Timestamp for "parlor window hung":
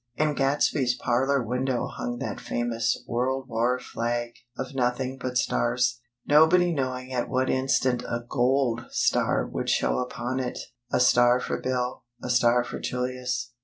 0.95-2.17